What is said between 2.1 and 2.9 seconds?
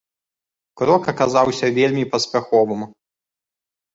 паспяховым.